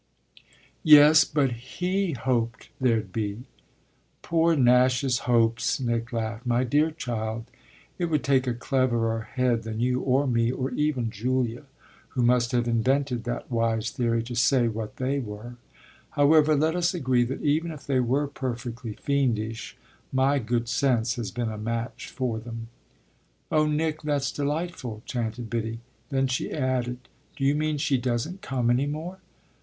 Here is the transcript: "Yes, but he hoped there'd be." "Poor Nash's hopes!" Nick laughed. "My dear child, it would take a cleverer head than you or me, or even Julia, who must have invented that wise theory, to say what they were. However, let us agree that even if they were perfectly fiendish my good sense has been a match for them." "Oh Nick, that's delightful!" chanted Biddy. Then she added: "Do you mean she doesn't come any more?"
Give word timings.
"Yes, 0.81 1.23
but 1.25 1.51
he 1.51 2.13
hoped 2.13 2.69
there'd 2.79 3.13
be." 3.13 3.43
"Poor 4.23 4.55
Nash's 4.55 5.19
hopes!" 5.29 5.79
Nick 5.79 6.11
laughed. 6.11 6.43
"My 6.43 6.63
dear 6.63 6.89
child, 6.89 7.45
it 7.99 8.05
would 8.05 8.23
take 8.23 8.47
a 8.47 8.55
cleverer 8.55 9.21
head 9.35 9.61
than 9.61 9.79
you 9.79 9.99
or 9.99 10.25
me, 10.25 10.51
or 10.51 10.71
even 10.71 11.11
Julia, 11.11 11.65
who 12.17 12.23
must 12.23 12.51
have 12.51 12.67
invented 12.67 13.25
that 13.25 13.51
wise 13.51 13.91
theory, 13.91 14.23
to 14.23 14.33
say 14.33 14.67
what 14.67 14.95
they 14.97 15.19
were. 15.19 15.57
However, 16.09 16.55
let 16.55 16.75
us 16.75 16.95
agree 16.95 17.23
that 17.25 17.43
even 17.43 17.69
if 17.69 17.85
they 17.85 17.99
were 17.99 18.25
perfectly 18.27 18.93
fiendish 18.93 19.77
my 20.11 20.39
good 20.39 20.67
sense 20.67 21.13
has 21.13 21.29
been 21.29 21.51
a 21.51 21.59
match 21.59 22.09
for 22.09 22.39
them." 22.39 22.69
"Oh 23.51 23.67
Nick, 23.67 24.01
that's 24.01 24.31
delightful!" 24.31 25.03
chanted 25.05 25.47
Biddy. 25.51 25.79
Then 26.09 26.25
she 26.25 26.51
added: 26.51 27.07
"Do 27.35 27.45
you 27.45 27.53
mean 27.53 27.77
she 27.77 27.99
doesn't 27.99 28.41
come 28.41 28.71
any 28.71 28.87
more?" 28.87 29.19